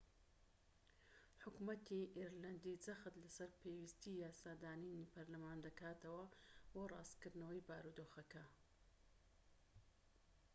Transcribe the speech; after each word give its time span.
حکومەتی 1.43 2.11
ئیرلەندی 2.17 2.81
جەخت 2.85 3.13
لەسەر 3.23 3.51
پێویستیی 3.61 4.19
یاسادانانی 4.25 5.09
پەرلەمانی 5.13 5.63
دەکاتەوە 5.67 6.25
بۆ 6.73 6.81
ڕاستکردنەوەی 6.91 7.65
بارودۆخەکە 7.67 8.45